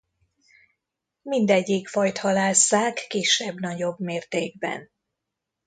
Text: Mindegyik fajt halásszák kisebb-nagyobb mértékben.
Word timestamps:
Mindegyik 1.21 1.87
fajt 1.87 2.17
halásszák 2.17 3.05
kisebb-nagyobb 3.09 3.99
mértékben. 3.99 4.89